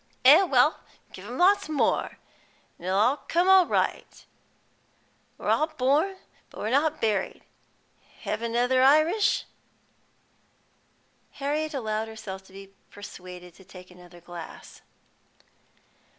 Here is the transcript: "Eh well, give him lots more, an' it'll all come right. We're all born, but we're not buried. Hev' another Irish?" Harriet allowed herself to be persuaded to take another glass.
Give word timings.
"Eh 0.25 0.41
well, 0.41 0.79
give 1.13 1.25
him 1.25 1.37
lots 1.37 1.69
more, 1.69 2.17
an' 2.79 2.85
it'll 2.87 2.97
all 2.97 3.17
come 3.27 3.69
right. 3.69 4.25
We're 5.37 5.49
all 5.51 5.67
born, 5.67 6.17
but 6.49 6.59
we're 6.59 6.71
not 6.71 6.99
buried. 6.99 7.43
Hev' 8.21 8.41
another 8.41 8.81
Irish?" 8.81 9.45
Harriet 11.33 11.75
allowed 11.75 12.07
herself 12.07 12.41
to 12.45 12.51
be 12.53 12.73
persuaded 12.89 13.53
to 13.53 13.63
take 13.63 13.91
another 13.91 14.21
glass. 14.21 14.81